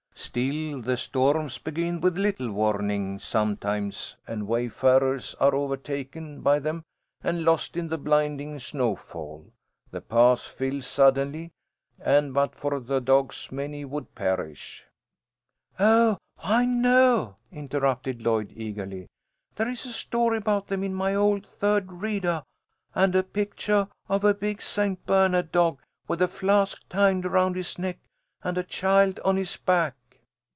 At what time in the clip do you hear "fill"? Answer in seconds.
10.45-10.83